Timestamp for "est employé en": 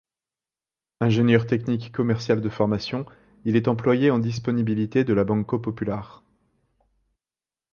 3.55-4.17